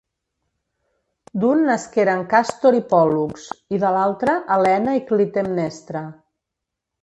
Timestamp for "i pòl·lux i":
2.77-3.83